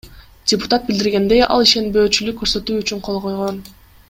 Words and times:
Депутат 0.51 0.87
билдиргендей, 0.87 1.43
ал 1.57 1.67
ишенбөөчүлүк 1.67 2.41
көрсөтүү 2.41 2.81
үчүн 2.85 3.05
кол 3.11 3.23
койгон. 3.29 3.63